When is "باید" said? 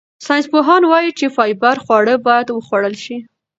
2.27-2.47